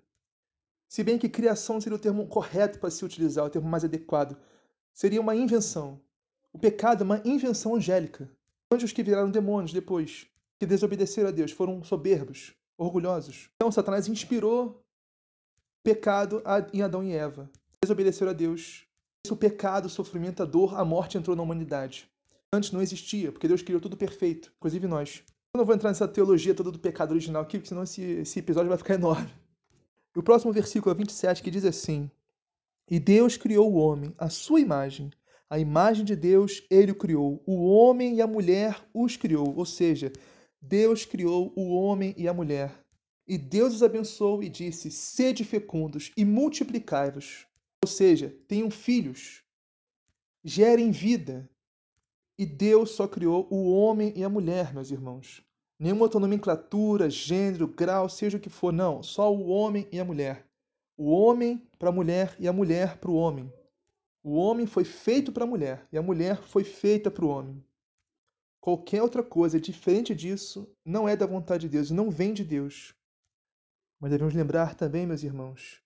Se 0.87 1.03
bem 1.03 1.17
que 1.17 1.29
criação 1.29 1.79
seria 1.79 1.95
o 1.95 1.99
termo 1.99 2.27
correto 2.27 2.79
para 2.79 2.91
se 2.91 3.03
utilizar, 3.03 3.45
o 3.45 3.49
termo 3.49 3.67
mais 3.67 3.83
adequado. 3.83 4.37
Seria 4.93 5.21
uma 5.21 5.35
invenção. 5.35 5.99
O 6.53 6.59
pecado 6.59 7.01
é 7.01 7.05
uma 7.05 7.21
invenção 7.25 7.75
angélica. 7.75 8.29
Anjos 8.71 8.91
que 8.91 9.03
viraram 9.03 9.31
demônios 9.31 9.73
depois, 9.73 10.27
que 10.59 10.65
desobedeceram 10.65 11.29
a 11.29 11.31
Deus, 11.31 11.51
foram 11.51 11.83
soberbos, 11.83 12.53
orgulhosos. 12.77 13.49
Então, 13.55 13.71
Satanás 13.71 14.07
inspirou 14.07 14.80
pecado 15.83 16.41
em 16.73 16.81
Adão 16.81 17.03
e 17.03 17.13
Eva. 17.13 17.49
Desobedeceram 17.83 18.31
a 18.31 18.33
Deus. 18.33 18.85
O 19.29 19.35
pecado, 19.35 19.85
o 19.85 19.89
sofrimento, 19.89 20.43
a 20.43 20.45
dor, 20.45 20.79
a 20.79 20.85
morte 20.85 21.17
entrou 21.17 21.35
na 21.35 21.43
humanidade. 21.43 22.09
Antes 22.53 22.71
não 22.71 22.81
existia, 22.81 23.31
porque 23.31 23.47
Deus 23.47 23.61
criou 23.61 23.79
tudo 23.79 23.95
perfeito, 23.95 24.51
inclusive 24.57 24.87
nós. 24.87 25.23
Eu 25.53 25.59
não 25.59 25.65
vou 25.65 25.75
entrar 25.75 25.89
nessa 25.89 26.07
teologia 26.07 26.53
toda 26.53 26.71
do 26.71 26.79
pecado 26.79 27.11
original 27.11 27.41
aqui, 27.41 27.57
porque 27.57 27.69
senão 27.69 27.83
esse, 27.83 28.01
esse 28.01 28.39
episódio 28.39 28.69
vai 28.69 28.77
ficar 28.77 28.95
enorme. 28.95 29.31
E 30.15 30.19
o 30.19 30.23
próximo 30.23 30.51
versículo 30.51 30.93
é 30.93 30.97
27, 30.97 31.41
que 31.41 31.51
diz 31.51 31.65
assim: 31.65 32.09
E 32.89 32.99
Deus 32.99 33.37
criou 33.37 33.71
o 33.71 33.75
homem, 33.75 34.13
a 34.17 34.29
sua 34.29 34.59
imagem. 34.59 35.11
A 35.49 35.59
imagem 35.59 36.05
de 36.05 36.15
Deus 36.15 36.63
ele 36.69 36.91
o 36.91 36.95
criou. 36.95 37.41
O 37.45 37.65
homem 37.65 38.15
e 38.15 38.21
a 38.21 38.27
mulher 38.27 38.81
os 38.93 39.17
criou. 39.17 39.53
Ou 39.55 39.65
seja, 39.65 40.11
Deus 40.61 41.05
criou 41.05 41.51
o 41.55 41.73
homem 41.73 42.13
e 42.17 42.27
a 42.27 42.33
mulher. 42.33 42.80
E 43.31 43.37
Deus 43.37 43.75
os 43.75 43.81
abençoou 43.81 44.43
e 44.43 44.49
disse: 44.49 44.91
Sede 44.91 45.45
fecundos 45.45 46.11
e 46.17 46.25
multiplicai-vos. 46.25 47.47
Ou 47.81 47.89
seja, 47.89 48.35
tenham 48.45 48.69
filhos, 48.69 49.41
gerem 50.43 50.91
vida. 50.91 51.49
E 52.37 52.45
Deus 52.45 52.91
só 52.91 53.07
criou 53.07 53.47
o 53.49 53.71
homem 53.71 54.11
e 54.17 54.23
a 54.25 54.27
mulher, 54.27 54.73
meus 54.73 54.91
irmãos. 54.91 55.41
Nenhuma 55.79 56.01
outra 56.01 56.19
nomenclatura, 56.19 57.09
gênero, 57.09 57.69
grau, 57.69 58.09
seja 58.09 58.37
o 58.37 58.41
que 58.41 58.49
for, 58.49 58.73
não. 58.73 59.01
Só 59.01 59.33
o 59.33 59.47
homem 59.47 59.87
e 59.93 59.99
a 60.01 60.03
mulher. 60.03 60.45
O 60.97 61.09
homem 61.09 61.65
para 61.79 61.87
a 61.87 61.93
mulher 61.93 62.35
e 62.37 62.49
a 62.49 62.53
mulher 62.53 62.97
para 62.97 63.11
o 63.11 63.15
homem. 63.15 63.49
O 64.21 64.35
homem 64.35 64.65
foi 64.65 64.83
feito 64.83 65.31
para 65.31 65.45
a 65.45 65.47
mulher 65.47 65.87
e 65.89 65.97
a 65.97 66.01
mulher 66.01 66.41
foi 66.41 66.65
feita 66.65 67.09
para 67.09 67.23
o 67.23 67.29
homem. 67.29 67.63
Qualquer 68.59 69.01
outra 69.01 69.23
coisa 69.23 69.57
diferente 69.57 70.13
disso 70.13 70.69
não 70.83 71.07
é 71.07 71.15
da 71.15 71.25
vontade 71.25 71.69
de 71.69 71.77
Deus 71.77 71.91
não 71.91 72.11
vem 72.11 72.33
de 72.33 72.43
Deus. 72.43 72.93
Mas 74.01 74.09
devemos 74.09 74.33
lembrar 74.33 74.73
também, 74.73 75.05
meus 75.05 75.21
irmãos, 75.21 75.79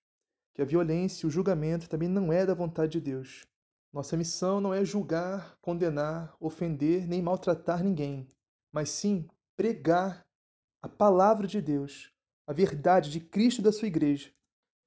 que 0.54 0.62
a 0.62 0.66
violência 0.66 1.26
e 1.26 1.28
o 1.28 1.30
julgamento 1.30 1.90
também 1.90 2.08
não 2.08 2.32
é 2.32 2.46
da 2.46 2.54
vontade 2.54 2.94
de 2.94 3.02
Deus. 3.02 3.46
Nossa 3.92 4.16
missão 4.16 4.62
não 4.62 4.74
é 4.74 4.86
julgar, 4.86 5.58
condenar, 5.62 6.34
ofender 6.40 7.06
nem 7.06 7.22
maltratar 7.22 7.84
ninguém, 7.84 8.32
mas 8.72 8.90
sim 8.90 9.28
pregar 9.58 10.26
a 10.82 10.88
palavra 10.88 11.46
de 11.46 11.62
Deus, 11.62 12.10
a 12.48 12.54
verdade 12.54 13.12
de 13.12 13.20
Cristo 13.20 13.60
e 13.60 13.64
da 13.64 13.74
sua 13.74 13.90
igreja, 13.90 14.32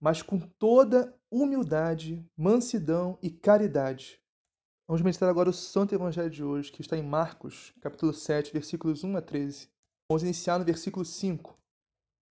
mas 0.01 0.23
com 0.23 0.39
toda 0.41 1.15
humildade, 1.31 2.27
mansidão 2.35 3.19
e 3.21 3.31
caridade. 3.31 4.19
Vamos 4.87 5.03
meditar 5.03 5.29
agora 5.29 5.51
o 5.51 5.53
Santo 5.53 5.95
Evangelho 5.95 6.31
de 6.31 6.43
hoje, 6.43 6.73
que 6.73 6.81
está 6.81 6.97
em 6.97 7.03
Marcos, 7.03 7.75
capítulo 7.83 8.15
7, 8.15 8.55
versículos 8.55 9.05
1 9.05 9.19
a 9.19 9.21
13. 9.21 9.69
Vamos 10.11 10.23
iniciar 10.23 10.59
no 10.59 10.65
versículo 10.65 11.05
5. 11.05 11.58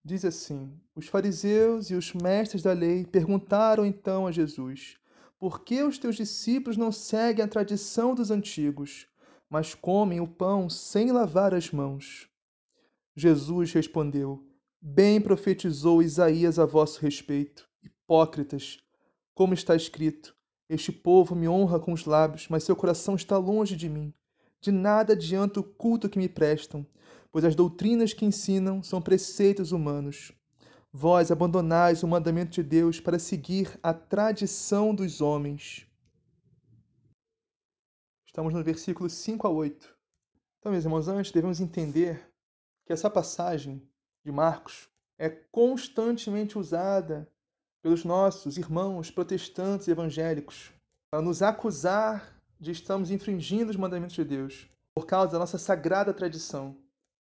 Diz 0.08 0.24
assim: 0.24 0.72
Os 0.96 1.08
fariseus 1.08 1.90
e 1.90 1.94
os 1.94 2.14
mestres 2.14 2.64
da 2.64 2.72
lei 2.72 3.06
perguntaram 3.06 3.86
então 3.86 4.26
a 4.26 4.32
Jesus: 4.32 4.96
Por 5.38 5.66
que 5.66 5.84
os 5.84 5.98
teus 5.98 6.16
discípulos 6.16 6.78
não 6.78 6.94
seguem 6.94 7.44
a 7.44 7.48
tradição 7.48 8.16
dos 8.16 8.32
antigos, 8.32 9.06
mas 9.50 9.76
comem 9.76 10.22
o 10.22 10.28
pão 10.28 10.70
sem 10.70 11.12
lavar 11.12 11.54
as 11.54 11.72
mãos. 11.72 12.30
Jesus 13.18 13.74
respondeu: 13.74 14.42
Bem 14.80 15.20
profetizou 15.20 16.02
Isaías 16.02 16.58
a 16.58 16.66
vosso 16.66 17.02
respeito, 17.02 17.68
hipócritas, 17.84 18.80
como 19.36 19.54
está 19.54 19.76
escrito: 19.76 20.34
Este 20.70 20.90
povo 20.90 21.36
me 21.36 21.50
honra 21.50 21.82
com 21.82 21.92
os 21.92 22.06
lábios, 22.06 22.48
mas 22.48 22.64
seu 22.64 22.78
coração 22.78 23.16
está 23.16 23.38
longe 23.38 23.76
de 23.76 23.90
mim. 23.90 24.14
De 24.62 24.72
nada 24.72 25.12
adianta 25.12 25.60
o 25.60 25.64
culto 25.64 26.08
que 26.08 26.18
me 26.18 26.30
prestam, 26.30 26.88
pois 27.31 27.46
as 27.46 27.55
doutrinas 27.55 28.13
que 28.13 28.25
ensinam 28.25 28.81
são 28.81 29.01
preceitos 29.01 29.72
humanos. 29.72 30.31
Vós 30.91 31.31
abandonais 31.31 32.03
o 32.03 32.07
mandamento 32.07 32.51
de 32.51 32.63
Deus 32.63 33.00
para 33.00 33.19
seguir 33.19 33.77
a 33.84 33.93
tradição 33.93 34.96
dos 34.96 35.22
homens. 35.22 35.86
Estamos 38.25 38.53
no 38.53 38.63
versículo 38.63 39.10
5 39.10 39.48
a 39.48 39.50
8. 39.50 39.96
Então, 40.60 40.72
meus 40.72 40.86
irmãos, 40.86 41.07
antes 41.07 41.31
devemos 41.31 41.60
entender 41.60 42.31
que 42.86 42.93
essa 42.93 43.10
passagem 43.10 43.81
de 44.24 44.31
Marcos 44.31 44.89
é 45.19 45.29
constantemente 45.29 46.57
usada 46.57 47.27
pelos 47.81 48.03
nossos 48.03 48.57
irmãos 48.57 49.10
protestantes 49.10 49.88
evangélicos 49.88 50.72
para 51.10 51.22
nos 51.22 51.41
acusar 51.41 52.38
de 52.60 52.72
estarmos 52.72 53.12
infringindo 53.12 53.72
os 53.72 53.77
mandamentos 53.77 54.15
de 54.15 54.24
Deus 54.24 54.69
por 54.96 55.05
causa 55.05 55.34
da 55.34 55.39
nossa 55.39 55.57
sagrada 55.57 56.13
tradição. 56.13 56.75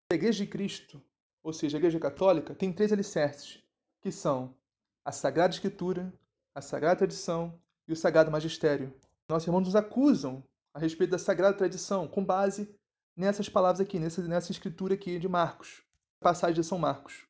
A 0.09 0.15
Igreja 0.15 0.45
de 0.45 0.49
Cristo, 0.49 1.01
ou 1.43 1.51
seja, 1.51 1.75
a 1.75 1.79
Igreja 1.79 1.99
Católica, 1.99 2.55
tem 2.55 2.71
três 2.71 2.93
alicerces, 2.93 3.61
que 3.99 4.09
são 4.09 4.55
a 5.03 5.11
Sagrada 5.11 5.53
Escritura, 5.53 6.13
a 6.55 6.61
Sagrada 6.61 6.95
Tradição 6.95 7.59
e 7.85 7.91
o 7.91 7.95
Sagrado 7.95 8.31
Magistério. 8.31 8.93
Nossos 9.27 9.45
irmãos 9.47 9.65
nos 9.65 9.75
acusam 9.75 10.41
a 10.73 10.79
respeito 10.79 11.09
da 11.11 11.19
sagrada 11.19 11.57
tradição, 11.57 12.07
com 12.07 12.23
base 12.23 12.73
nessas 13.17 13.49
palavras 13.49 13.81
aqui, 13.81 13.99
nessa, 13.99 14.21
nessa 14.21 14.49
escritura 14.49 14.93
aqui 14.93 15.19
de 15.19 15.27
Marcos, 15.27 15.83
passagem 16.21 16.55
de 16.55 16.63
São 16.63 16.79
Marcos. 16.79 17.25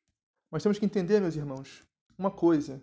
Mas 0.48 0.62
temos 0.62 0.78
que 0.78 0.84
entender, 0.84 1.20
meus 1.20 1.34
irmãos, 1.34 1.82
uma 2.16 2.30
coisa. 2.30 2.80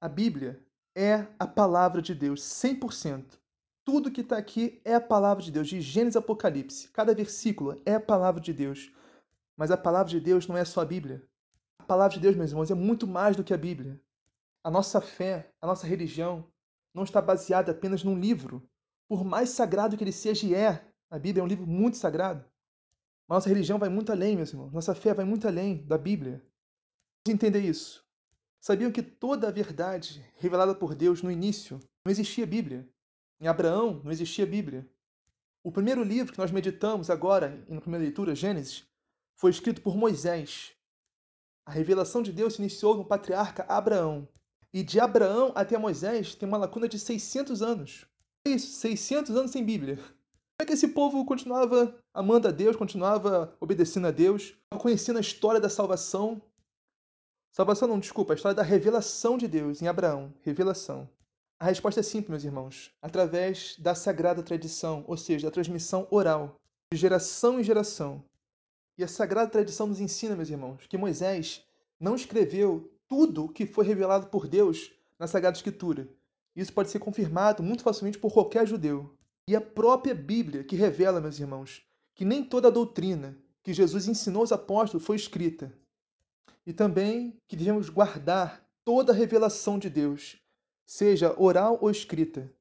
A 0.00 0.08
Bíblia 0.08 0.60
é 0.92 1.24
a 1.38 1.46
palavra 1.46 2.02
de 2.02 2.16
Deus, 2.16 2.42
100%. 2.42 3.38
Tudo 3.84 4.10
que 4.10 4.22
está 4.22 4.36
aqui 4.36 4.80
é 4.84 4.96
a 4.96 5.00
palavra 5.00 5.40
de 5.40 5.52
Deus, 5.52 5.68
de 5.68 5.80
Gênesis 5.80 6.16
Apocalipse. 6.16 6.88
Cada 6.88 7.14
versículo 7.14 7.80
é 7.86 7.94
a 7.94 8.00
palavra 8.00 8.40
de 8.40 8.52
Deus. 8.52 8.90
Mas 9.60 9.70
a 9.70 9.76
palavra 9.76 10.08
de 10.08 10.18
Deus 10.18 10.46
não 10.46 10.56
é 10.56 10.64
só 10.64 10.80
a 10.80 10.86
Bíblia. 10.86 11.22
A 11.78 11.84
palavra 11.84 12.14
de 12.14 12.20
Deus, 12.20 12.34
meus 12.34 12.50
irmãos, 12.50 12.70
é 12.70 12.74
muito 12.74 13.06
mais 13.06 13.36
do 13.36 13.44
que 13.44 13.52
a 13.52 13.58
Bíblia. 13.58 14.00
A 14.64 14.70
nossa 14.70 15.02
fé, 15.02 15.52
a 15.60 15.66
nossa 15.66 15.86
religião, 15.86 16.50
não 16.94 17.02
está 17.02 17.20
baseada 17.20 17.72
apenas 17.72 18.02
num 18.02 18.18
livro, 18.18 18.66
por 19.06 19.22
mais 19.22 19.50
sagrado 19.50 19.98
que 19.98 20.02
ele 20.02 20.12
seja 20.12 20.46
e 20.46 20.54
é, 20.54 20.82
a 21.10 21.18
Bíblia 21.18 21.42
é 21.42 21.44
um 21.44 21.46
livro 21.46 21.66
muito 21.66 21.98
sagrado. 21.98 22.42
Mas 23.28 23.36
nossa 23.36 23.50
religião 23.50 23.78
vai 23.78 23.90
muito 23.90 24.10
além, 24.10 24.34
meus 24.34 24.48
irmãos. 24.48 24.72
Nossa 24.72 24.94
fé 24.94 25.12
vai 25.12 25.26
muito 25.26 25.46
além 25.46 25.84
da 25.84 25.98
Bíblia. 25.98 26.42
Entender 27.28 27.60
isso. 27.60 28.02
Sabiam 28.62 28.90
que 28.90 29.02
toda 29.02 29.46
a 29.46 29.52
verdade 29.52 30.24
revelada 30.38 30.74
por 30.74 30.94
Deus 30.94 31.22
no 31.22 31.30
início 31.30 31.78
não 32.02 32.10
existia 32.10 32.46
Bíblia? 32.46 32.88
Em 33.38 33.46
Abraão 33.46 34.00
não 34.02 34.10
existia 34.10 34.46
Bíblia. 34.46 34.90
O 35.62 35.70
primeiro 35.70 36.02
livro 36.02 36.32
que 36.32 36.38
nós 36.38 36.50
meditamos 36.50 37.10
agora, 37.10 37.62
na 37.68 37.82
primeira 37.82 38.04
leitura, 38.04 38.34
Gênesis, 38.34 38.88
foi 39.40 39.50
escrito 39.50 39.80
por 39.80 39.96
Moisés. 39.96 40.72
A 41.66 41.72
revelação 41.72 42.22
de 42.22 42.30
Deus 42.30 42.54
se 42.54 42.60
iniciou 42.60 42.94
no 42.94 43.06
patriarca 43.06 43.64
Abraão. 43.66 44.28
E 44.70 44.82
de 44.82 45.00
Abraão 45.00 45.50
até 45.54 45.78
Moisés 45.78 46.34
tem 46.34 46.46
uma 46.46 46.58
lacuna 46.58 46.86
de 46.86 46.98
600 46.98 47.62
anos. 47.62 48.06
É 48.46 48.50
isso, 48.50 48.78
600 48.78 49.34
anos 49.34 49.50
sem 49.50 49.64
Bíblia. 49.64 49.96
Como 49.96 50.60
é 50.60 50.66
que 50.66 50.74
esse 50.74 50.88
povo 50.88 51.24
continuava 51.24 51.98
amando 52.12 52.48
a 52.48 52.50
Deus, 52.50 52.76
continuava 52.76 53.56
obedecendo 53.58 54.08
a 54.08 54.10
Deus, 54.10 54.54
conhecendo 54.78 55.16
a 55.16 55.22
história 55.22 55.58
da 55.58 55.70
salvação? 55.70 56.42
Salvação 57.56 57.88
não, 57.88 57.98
desculpa, 57.98 58.34
a 58.34 58.36
história 58.36 58.54
da 58.54 58.62
revelação 58.62 59.38
de 59.38 59.48
Deus 59.48 59.80
em 59.80 59.88
Abraão. 59.88 60.34
Revelação. 60.42 61.08
A 61.58 61.64
resposta 61.64 62.00
é 62.00 62.02
simples, 62.02 62.28
meus 62.28 62.44
irmãos. 62.44 62.92
Através 63.00 63.74
da 63.78 63.94
sagrada 63.94 64.42
tradição, 64.42 65.02
ou 65.08 65.16
seja, 65.16 65.46
da 65.46 65.50
transmissão 65.50 66.06
oral, 66.10 66.56
de 66.92 66.98
geração 67.00 67.58
em 67.58 67.64
geração. 67.64 68.22
E 69.00 69.02
a 69.02 69.08
sagrada 69.08 69.50
tradição 69.50 69.86
nos 69.86 69.98
ensina, 69.98 70.36
meus 70.36 70.50
irmãos, 70.50 70.86
que 70.86 70.98
Moisés 70.98 71.64
não 71.98 72.14
escreveu 72.14 72.92
tudo 73.08 73.48
que 73.48 73.64
foi 73.64 73.82
revelado 73.82 74.26
por 74.26 74.46
Deus 74.46 74.92
na 75.18 75.26
Sagrada 75.26 75.56
Escritura. 75.56 76.06
Isso 76.54 76.70
pode 76.70 76.90
ser 76.90 76.98
confirmado 76.98 77.62
muito 77.62 77.82
facilmente 77.82 78.18
por 78.18 78.30
qualquer 78.30 78.68
judeu. 78.68 79.16
E 79.48 79.56
a 79.56 79.60
própria 79.60 80.14
Bíblia 80.14 80.62
que 80.62 80.76
revela, 80.76 81.18
meus 81.18 81.40
irmãos, 81.40 81.82
que 82.14 82.26
nem 82.26 82.44
toda 82.44 82.68
a 82.68 82.70
doutrina 82.70 83.38
que 83.62 83.72
Jesus 83.72 84.06
ensinou 84.06 84.42
aos 84.42 84.52
apóstolos 84.52 85.06
foi 85.06 85.16
escrita. 85.16 85.72
E 86.66 86.72
também 86.74 87.40
que 87.48 87.56
devemos 87.56 87.88
guardar 87.88 88.62
toda 88.84 89.14
a 89.14 89.16
revelação 89.16 89.78
de 89.78 89.88
Deus, 89.88 90.36
seja 90.84 91.34
oral 91.40 91.78
ou 91.80 91.90
escrita. 91.90 92.52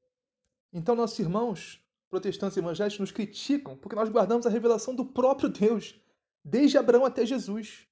Então, 0.72 0.96
nossos 0.96 1.20
irmãos 1.20 1.84
protestantes 2.10 2.56
evangélicos 2.56 2.98
nos 2.98 3.12
criticam 3.12 3.76
porque 3.76 3.98
nós 3.98 4.08
guardamos 4.08 4.48
a 4.48 4.50
revelação 4.50 4.96
do 4.96 5.04
próprio 5.04 5.50
Deus, 5.50 6.00
desde 6.44 6.78
Abraão 6.78 7.06
até 7.06 7.26
Jesus. 7.26 7.88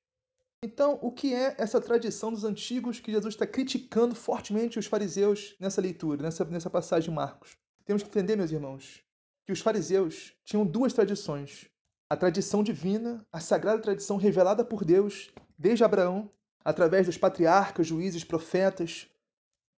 Então, 0.63 0.97
o 1.01 1.11
que 1.11 1.33
é 1.33 1.55
essa 1.57 1.79
tradição 1.79 2.31
dos 2.31 2.43
antigos 2.43 2.99
que 2.99 3.11
Jesus 3.11 3.35
está 3.35 3.45
criticando 3.45 4.15
fortemente 4.15 4.79
os 4.79 4.87
fariseus 4.87 5.55
nessa 5.59 5.79
leitura, 5.79 6.23
nessa, 6.23 6.43
nessa 6.45 6.69
passagem 6.69 7.09
de 7.09 7.15
Marcos? 7.15 7.55
Temos 7.85 8.01
que 8.01 8.09
entender, 8.09 8.35
meus 8.35 8.51
irmãos, 8.51 9.03
que 9.45 9.53
os 9.53 9.61
fariseus 9.61 10.33
tinham 10.43 10.65
duas 10.65 10.93
tradições: 10.93 11.69
a 12.09 12.17
tradição 12.17 12.63
divina, 12.63 13.25
a 13.31 13.39
sagrada 13.39 13.81
tradição 13.81 14.17
revelada 14.17 14.65
por 14.65 14.83
Deus 14.83 15.31
desde 15.57 15.83
Abraão, 15.83 16.31
através 16.65 17.05
dos 17.05 17.17
patriarcas, 17.17 17.87
juízes, 17.87 18.23
profetas. 18.23 19.07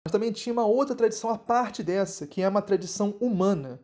Mas 0.05 0.13
também 0.13 0.33
tinha 0.33 0.53
uma 0.53 0.65
outra 0.65 0.95
tradição 0.95 1.29
à 1.29 1.37
parte 1.37 1.83
dessa, 1.83 2.27
que 2.27 2.41
é 2.41 2.49
uma 2.49 2.63
tradição 2.63 3.11
humana, 3.21 3.79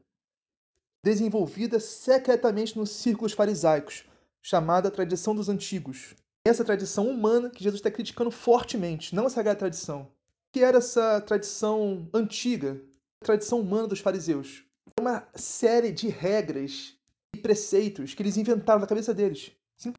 desenvolvida 1.05 1.79
secretamente 1.79 2.79
nos 2.79 2.91
círculos 2.91 3.33
farisaicos, 3.33 4.09
chamada 4.45 4.91
tradição 4.91 5.35
dos 5.35 5.49
antigos 5.49 6.15
essa 6.47 6.65
tradição 6.65 7.09
humana 7.09 7.49
que 7.49 7.65
Jesus 7.65 7.81
está 7.81 7.91
criticando 7.91 8.31
fortemente, 8.31 9.15
não 9.15 9.27
a 9.27 9.31
sagrada 9.31 9.59
tradição. 9.59 10.13
Que 10.53 10.63
era 10.63 10.77
essa 10.77 11.21
tradição 11.23 12.09
antiga, 12.13 12.81
a 13.23 13.25
tradição 13.25 13.61
humana 13.61 13.89
dos 13.89 14.01
fariseus. 14.01 14.63
Uma 15.01 15.27
série 15.35 15.91
de 15.91 16.09
regras 16.09 16.97
e 17.35 17.39
preceitos 17.39 18.13
que 18.13 18.23
eles 18.23 18.37
inventaram 18.37 18.79
na 18.79 18.87
cabeça 18.87 19.15
deles. 19.15 19.53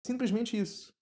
simplesmente 0.06 0.58
isso. 0.58 0.94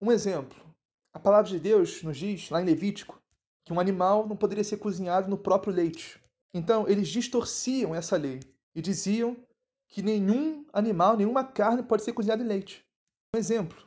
Um 0.00 0.12
exemplo. 0.12 0.64
A 1.12 1.18
palavra 1.18 1.50
de 1.50 1.58
Deus 1.58 2.02
nos 2.02 2.16
diz, 2.16 2.48
lá 2.48 2.62
em 2.62 2.64
Levítico, 2.64 3.20
que 3.64 3.72
um 3.72 3.80
animal 3.80 4.28
não 4.28 4.36
poderia 4.36 4.62
ser 4.62 4.76
cozinhado 4.76 5.28
no 5.28 5.36
próprio 5.36 5.74
leite. 5.74 6.22
Então, 6.54 6.88
eles 6.88 7.08
distorciam 7.08 7.94
essa 7.94 8.16
lei 8.16 8.40
e 8.74 8.80
diziam 8.80 9.36
que 9.88 10.02
nenhum 10.02 10.66
animal, 10.72 11.16
nenhuma 11.16 11.44
carne 11.44 11.82
pode 11.82 12.02
ser 12.02 12.12
cozinhada 12.12 12.42
em 12.42 12.46
leite. 12.46 12.84
Um 13.34 13.38
exemplo 13.38 13.86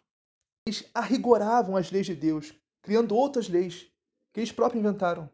eles 0.70 0.86
arrigoravam 0.94 1.76
as 1.76 1.92
leis 1.92 2.06
de 2.06 2.16
Deus, 2.16 2.54
criando 2.82 3.16
outras 3.16 3.50
leis 3.50 3.88
que 4.32 4.40
eles 4.40 4.52
próprios 4.52 4.84
inventaram. 4.84 5.30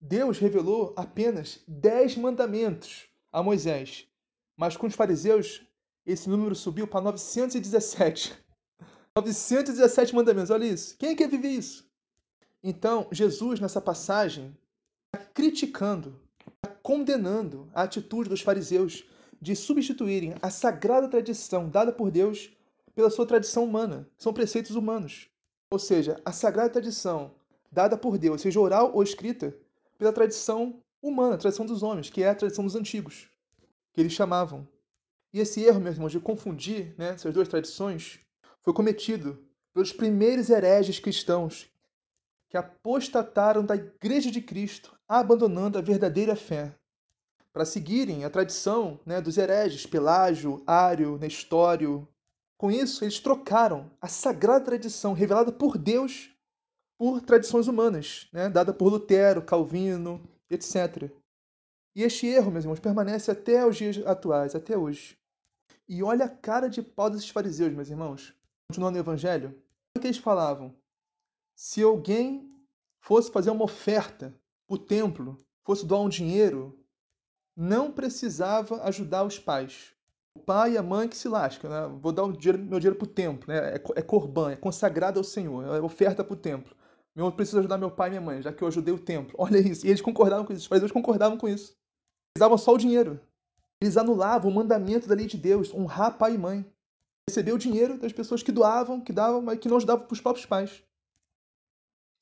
Deus 0.00 0.38
revelou 0.38 0.92
apenas 0.96 1.60
dez 1.68 2.16
mandamentos 2.16 3.08
a 3.30 3.42
Moisés, 3.42 4.08
mas 4.56 4.76
com 4.76 4.86
os 4.86 4.94
fariseus 4.94 5.64
esse 6.04 6.28
número 6.28 6.54
subiu 6.56 6.88
para 6.88 7.00
917. 7.00 8.36
917 9.16 10.14
mandamentos, 10.16 10.50
olha 10.50 10.64
isso. 10.64 10.96
Quem 10.98 11.14
quer 11.14 11.28
viver 11.28 11.50
isso? 11.50 11.88
Então, 12.60 13.06
Jesus, 13.12 13.60
nessa 13.60 13.80
passagem, 13.80 14.56
está 15.06 15.24
criticando, 15.32 16.20
está 16.56 16.74
condenando 16.82 17.70
a 17.72 17.82
atitude 17.82 18.28
dos 18.28 18.40
fariseus 18.40 19.04
de 19.42 19.56
substituírem 19.56 20.36
a 20.40 20.50
sagrada 20.50 21.08
tradição 21.08 21.68
dada 21.68 21.90
por 21.90 22.12
Deus 22.12 22.52
pela 22.94 23.10
sua 23.10 23.26
tradição 23.26 23.64
humana. 23.64 24.08
São 24.16 24.32
preceitos 24.32 24.76
humanos. 24.76 25.28
Ou 25.68 25.80
seja, 25.80 26.20
a 26.24 26.30
sagrada 26.30 26.70
tradição 26.70 27.34
dada 27.70 27.98
por 27.98 28.16
Deus, 28.16 28.40
seja 28.40 28.60
oral 28.60 28.92
ou 28.94 29.02
escrita, 29.02 29.52
pela 29.98 30.12
tradição 30.12 30.80
humana, 31.02 31.34
a 31.34 31.38
tradição 31.38 31.66
dos 31.66 31.82
homens, 31.82 32.08
que 32.08 32.22
é 32.22 32.28
a 32.28 32.34
tradição 32.36 32.64
dos 32.64 32.76
antigos, 32.76 33.28
que 33.92 34.00
eles 34.00 34.12
chamavam. 34.12 34.68
E 35.32 35.40
esse 35.40 35.60
erro, 35.60 35.80
meus 35.80 35.96
irmãos, 35.96 36.12
de 36.12 36.20
confundir 36.20 36.94
né, 36.96 37.08
essas 37.08 37.34
duas 37.34 37.48
tradições, 37.48 38.20
foi 38.60 38.72
cometido 38.72 39.44
pelos 39.74 39.92
primeiros 39.92 40.50
hereges 40.50 41.00
cristãos 41.00 41.68
que 42.48 42.56
apostataram 42.56 43.64
da 43.64 43.74
Igreja 43.74 44.30
de 44.30 44.40
Cristo, 44.40 44.96
abandonando 45.08 45.78
a 45.78 45.82
verdadeira 45.82 46.36
fé, 46.36 46.76
para 47.52 47.64
seguirem 47.64 48.24
a 48.24 48.30
tradição 48.30 48.98
né, 49.04 49.20
dos 49.20 49.36
hereges 49.36 49.86
Pelágio, 49.86 50.62
Ário, 50.66 51.18
Nestório, 51.18 52.08
com 52.62 52.70
isso, 52.70 53.02
eles 53.02 53.18
trocaram 53.18 53.90
a 54.00 54.06
sagrada 54.06 54.64
tradição 54.64 55.14
revelada 55.14 55.50
por 55.50 55.76
Deus 55.76 56.30
por 56.96 57.20
tradições 57.20 57.66
humanas, 57.66 58.28
né? 58.32 58.48
dada 58.48 58.72
por 58.72 58.86
Lutero, 58.86 59.42
Calvino, 59.42 60.22
etc. 60.48 61.10
E 61.96 62.04
este 62.04 62.28
erro, 62.28 62.52
meus 62.52 62.64
irmãos, 62.64 62.78
permanece 62.78 63.32
até 63.32 63.66
os 63.66 63.76
dias 63.76 63.98
atuais, 64.06 64.54
até 64.54 64.78
hoje. 64.78 65.18
E 65.88 66.04
olha 66.04 66.26
a 66.26 66.28
cara 66.28 66.68
de 66.68 66.80
pau 66.80 67.10
desses 67.10 67.28
fariseus, 67.28 67.72
meus 67.72 67.90
irmãos. 67.90 68.32
Continuando 68.70 68.96
o 68.96 69.00
Evangelho, 69.00 69.60
o 69.96 70.00
que 70.00 70.06
eles 70.06 70.18
falavam? 70.18 70.72
Se 71.56 71.82
alguém 71.82 72.48
fosse 73.00 73.32
fazer 73.32 73.50
uma 73.50 73.64
oferta 73.64 74.32
para 74.68 74.74
o 74.76 74.78
templo, 74.78 75.44
fosse 75.64 75.84
doar 75.84 76.02
um 76.02 76.08
dinheiro, 76.08 76.78
não 77.56 77.90
precisava 77.90 78.82
ajudar 78.84 79.24
os 79.24 79.38
pais 79.38 79.92
o 80.34 80.40
pai 80.40 80.72
e 80.72 80.78
a 80.78 80.82
mãe 80.82 81.08
que 81.08 81.16
se 81.16 81.28
lascam, 81.28 81.70
né? 81.70 81.98
Vou 82.00 82.12
dar 82.12 82.30
dinheiro, 82.32 82.58
meu 82.58 82.78
dinheiro 82.78 82.96
para 82.96 83.04
o 83.04 83.08
templo, 83.08 83.48
né? 83.48 83.74
É, 83.74 83.82
é 83.96 84.02
corban, 84.02 84.52
é 84.52 84.56
consagrado 84.56 85.18
ao 85.18 85.24
Senhor, 85.24 85.76
é 85.76 85.80
oferta 85.80 86.24
para 86.24 86.32
o 86.32 86.36
templo. 86.36 86.74
Eu 87.14 87.30
preciso 87.30 87.58
ajudar 87.58 87.76
meu 87.76 87.90
pai 87.90 88.08
e 88.08 88.10
minha 88.12 88.22
mãe, 88.22 88.40
já 88.40 88.52
que 88.52 88.62
eu 88.62 88.68
ajudei 88.68 88.94
o 88.94 88.98
templo. 88.98 89.34
Olha 89.38 89.58
isso. 89.58 89.86
E 89.86 89.90
eles 89.90 90.00
concordavam 90.00 90.46
com 90.46 90.52
isso. 90.52 90.62
Os 90.62 90.66
fariseus 90.66 90.92
concordavam 90.92 91.36
com 91.36 91.46
isso. 91.46 91.76
Eles 92.34 92.40
davam 92.40 92.56
só 92.56 92.72
o 92.72 92.78
dinheiro. 92.78 93.20
Eles 93.82 93.96
anulavam 93.96 94.50
o 94.50 94.54
mandamento 94.54 95.06
da 95.06 95.14
lei 95.14 95.26
de 95.26 95.36
Deus, 95.36 95.74
honrar 95.74 96.16
pai 96.16 96.34
e 96.34 96.38
mãe. 96.38 96.64
Receber 97.28 97.52
o 97.52 97.58
dinheiro 97.58 97.98
das 97.98 98.12
pessoas 98.12 98.42
que 98.42 98.50
doavam, 98.50 99.00
que 99.00 99.12
davam, 99.12 99.42
mas 99.42 99.58
que 99.58 99.68
não 99.68 99.76
ajudavam 99.76 100.06
para 100.06 100.14
os 100.14 100.20
próprios 100.20 100.46
pais. 100.46 100.82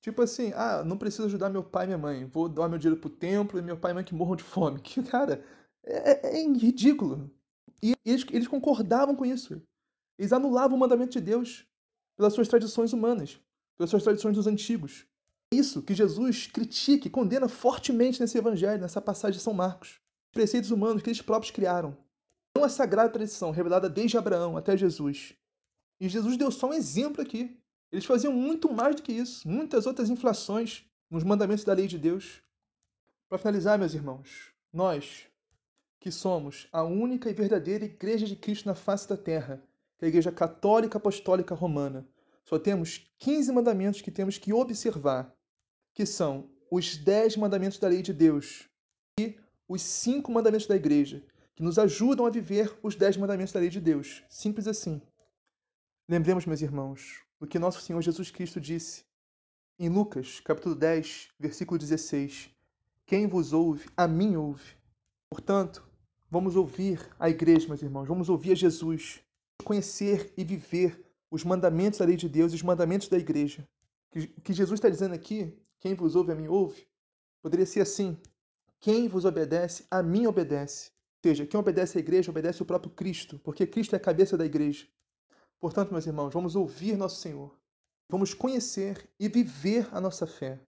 Tipo 0.02 0.22
assim, 0.22 0.52
ah, 0.54 0.82
não 0.82 0.96
preciso 0.96 1.26
ajudar 1.26 1.50
meu 1.50 1.62
pai 1.62 1.84
e 1.84 1.86
minha 1.88 1.98
mãe. 1.98 2.24
Vou 2.24 2.48
doar 2.48 2.68
meu 2.68 2.78
dinheiro 2.78 3.00
para 3.00 3.08
o 3.08 3.10
templo 3.10 3.58
e 3.58 3.62
meu 3.62 3.76
pai 3.76 3.90
e 3.90 3.94
mãe 3.94 4.04
que 4.04 4.14
morram 4.14 4.36
de 4.36 4.44
fome. 4.44 4.80
Que, 4.82 5.02
cara, 5.02 5.44
é, 5.84 6.12
é, 6.12 6.40
é 6.40 6.46
ridículo. 6.46 7.30
E 7.82 7.94
eles, 8.04 8.24
eles 8.30 8.48
concordavam 8.48 9.14
com 9.14 9.24
isso. 9.26 9.60
Eles 10.18 10.32
anulavam 10.32 10.76
o 10.76 10.80
mandamento 10.80 11.12
de 11.12 11.20
Deus 11.20 11.66
pelas 12.16 12.34
suas 12.34 12.48
tradições 12.48 12.92
humanas, 12.92 13.40
pelas 13.76 13.90
suas 13.90 14.02
tradições 14.02 14.34
dos 14.34 14.46
antigos. 14.46 15.06
É 15.52 15.56
isso 15.56 15.82
que 15.82 15.94
Jesus 15.94 16.46
critica 16.46 17.08
e 17.08 17.10
condena 17.10 17.48
fortemente 17.48 18.20
nesse 18.20 18.38
evangelho, 18.38 18.80
nessa 18.80 19.00
passagem 19.00 19.38
de 19.38 19.42
São 19.42 19.52
Marcos. 19.54 20.00
Os 20.26 20.32
preceitos 20.32 20.70
humanos 20.70 21.02
que 21.02 21.08
eles 21.08 21.22
próprios 21.22 21.50
criaram. 21.50 21.96
Não 22.56 22.64
a 22.64 22.68
sagrada 22.68 23.10
tradição 23.10 23.50
revelada 23.50 23.88
desde 23.88 24.18
Abraão 24.18 24.56
até 24.56 24.76
Jesus. 24.76 25.34
E 26.00 26.08
Jesus 26.08 26.36
deu 26.36 26.50
só 26.50 26.68
um 26.68 26.74
exemplo 26.74 27.22
aqui. 27.22 27.59
Eles 27.92 28.04
faziam 28.04 28.32
muito 28.32 28.72
mais 28.72 28.96
do 28.96 29.02
que 29.02 29.12
isso, 29.12 29.48
muitas 29.48 29.86
outras 29.86 30.08
inflações 30.08 30.84
nos 31.10 31.24
mandamentos 31.24 31.64
da 31.64 31.72
lei 31.72 31.88
de 31.88 31.98
Deus. 31.98 32.42
Para 33.28 33.38
finalizar, 33.38 33.78
meus 33.78 33.94
irmãos, 33.94 34.52
nós, 34.72 35.26
que 35.98 36.10
somos 36.10 36.68
a 36.72 36.82
única 36.82 37.28
e 37.28 37.34
verdadeira 37.34 37.84
Igreja 37.84 38.26
de 38.26 38.36
Cristo 38.36 38.66
na 38.66 38.74
face 38.74 39.08
da 39.08 39.16
terra, 39.16 39.62
que 39.98 40.04
é 40.04 40.06
a 40.06 40.08
Igreja 40.08 40.30
Católica 40.30 40.98
Apostólica 40.98 41.54
Romana. 41.54 42.08
Só 42.44 42.58
temos 42.58 43.10
15 43.18 43.52
mandamentos 43.52 44.00
que 44.00 44.10
temos 44.10 44.38
que 44.38 44.52
observar, 44.52 45.34
que 45.92 46.06
são 46.06 46.48
os 46.70 46.96
10 46.96 47.36
mandamentos 47.36 47.78
da 47.78 47.88
lei 47.88 48.02
de 48.02 48.12
Deus 48.12 48.68
e 49.18 49.36
os 49.68 49.82
5 49.82 50.30
mandamentos 50.30 50.66
da 50.66 50.76
Igreja, 50.76 51.24
que 51.54 51.62
nos 51.62 51.78
ajudam 51.78 52.24
a 52.24 52.30
viver 52.30 52.78
os 52.82 52.94
10 52.94 53.16
mandamentos 53.16 53.52
da 53.52 53.60
lei 53.60 53.68
de 53.68 53.80
Deus. 53.80 54.24
Simples 54.28 54.66
assim. 54.66 55.02
Lembremos, 56.08 56.46
meus 56.46 56.62
irmãos, 56.62 57.22
o 57.40 57.46
que 57.46 57.58
nosso 57.58 57.80
Senhor 57.80 58.02
Jesus 58.02 58.30
Cristo 58.30 58.60
disse 58.60 59.02
em 59.78 59.88
Lucas, 59.88 60.40
capítulo 60.40 60.74
10, 60.74 61.30
versículo 61.40 61.78
16: 61.78 62.50
Quem 63.06 63.26
vos 63.26 63.54
ouve, 63.54 63.88
a 63.96 64.06
mim 64.06 64.36
ouve. 64.36 64.76
Portanto, 65.30 65.82
vamos 66.30 66.54
ouvir 66.54 67.00
a 67.18 67.30
igreja, 67.30 67.66
meus 67.66 67.80
irmãos, 67.80 68.06
vamos 68.06 68.28
ouvir 68.28 68.52
a 68.52 68.54
Jesus, 68.54 69.20
conhecer 69.64 70.34
e 70.36 70.44
viver 70.44 71.02
os 71.30 71.42
mandamentos 71.42 71.98
da 71.98 72.04
lei 72.04 72.16
de 72.16 72.28
Deus 72.28 72.52
e 72.52 72.56
os 72.56 72.62
mandamentos 72.62 73.08
da 73.08 73.16
igreja. 73.16 73.66
O 74.14 74.40
que 74.42 74.52
Jesus 74.52 74.78
está 74.78 74.90
dizendo 74.90 75.14
aqui, 75.14 75.56
quem 75.78 75.94
vos 75.94 76.14
ouve, 76.14 76.32
a 76.32 76.34
mim 76.34 76.48
ouve, 76.48 76.86
poderia 77.40 77.64
ser 77.64 77.80
assim: 77.80 78.18
quem 78.78 79.08
vos 79.08 79.24
obedece, 79.24 79.86
a 79.90 80.02
mim 80.02 80.26
obedece. 80.26 80.90
Ou 81.24 81.30
seja, 81.30 81.46
quem 81.46 81.58
obedece 81.58 81.96
à 81.96 82.00
igreja, 82.00 82.30
obedece 82.30 82.62
o 82.62 82.66
próprio 82.66 82.92
Cristo, 82.92 83.40
porque 83.42 83.66
Cristo 83.66 83.94
é 83.94 83.96
a 83.96 84.00
cabeça 84.00 84.36
da 84.36 84.44
igreja. 84.44 84.86
Portanto, 85.60 85.90
meus 85.92 86.06
irmãos, 86.06 86.32
vamos 86.32 86.56
ouvir 86.56 86.96
nosso 86.96 87.20
Senhor. 87.20 87.54
Vamos 88.08 88.32
conhecer 88.32 89.06
e 89.20 89.28
viver 89.28 89.86
a 89.92 90.00
nossa 90.00 90.26
fé. 90.26 90.58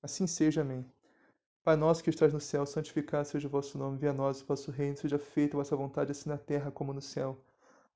Assim 0.00 0.24
seja, 0.24 0.60
amém. 0.60 0.86
Pai 1.64 1.74
nosso 1.74 2.00
que 2.00 2.10
estás 2.10 2.32
no 2.32 2.38
céu, 2.38 2.64
santificado 2.64 3.26
seja 3.26 3.48
o 3.48 3.50
vosso 3.50 3.76
nome, 3.76 3.98
venha 3.98 4.12
a 4.12 4.14
nós 4.14 4.40
o 4.40 4.46
vosso 4.46 4.70
reino, 4.70 4.96
seja 4.96 5.18
feita 5.18 5.56
a 5.56 5.58
vossa 5.58 5.74
vontade, 5.74 6.12
assim 6.12 6.28
na 6.28 6.38
terra 6.38 6.70
como 6.70 6.92
no 6.92 7.02
céu. 7.02 7.36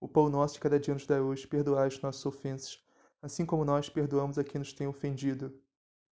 O 0.00 0.08
pão 0.08 0.28
nosso 0.28 0.54
de 0.54 0.60
cada 0.60 0.80
dia 0.80 0.92
nos 0.92 1.06
dá 1.06 1.22
hoje, 1.22 1.46
perdoai 1.46 1.86
as 1.86 2.00
nossas 2.00 2.26
ofensas, 2.26 2.82
assim 3.22 3.46
como 3.46 3.64
nós 3.64 3.88
perdoamos 3.88 4.36
a 4.36 4.42
quem 4.42 4.58
nos 4.58 4.72
tem 4.72 4.88
ofendido. 4.88 5.56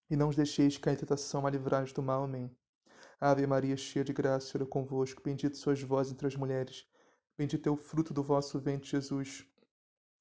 E 0.09 0.14
não 0.14 0.29
os 0.29 0.37
deixeis 0.37 0.79
cair 0.79 0.94
em 0.94 0.98
tentação, 0.98 1.42
mas 1.42 1.53
livrai 1.53 1.85
do 1.87 2.01
mal. 2.01 2.22
Amém. 2.22 2.48
Ave 3.20 3.44
Maria, 3.44 3.77
cheia 3.77 4.05
de 4.05 4.12
graça, 4.12 4.46
o 4.46 4.51
Senhor 4.51 4.64
é 4.64 4.68
convosco, 4.68 5.20
bendito 5.20 5.57
sois 5.57 5.83
vós 5.83 6.12
entre 6.12 6.29
as 6.29 6.37
mulheres, 6.37 6.87
bendito 7.37 7.68
é 7.68 7.72
o 7.72 7.77
fruto 7.77 8.14
do 8.14 8.22
vosso 8.22 8.57
ventre, 8.61 8.88
Jesus. 8.88 9.44